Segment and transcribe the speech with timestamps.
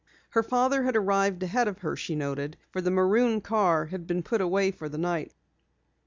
[0.31, 4.23] Her father had arrived ahead of her, she noted, for the maroon car had been
[4.23, 5.31] put away for the night.